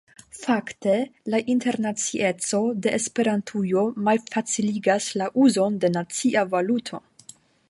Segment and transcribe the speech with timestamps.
[0.35, 0.93] Fakte
[1.33, 7.07] la internacieco de Esperantujo malfaciligas la uzon de nacia valuto.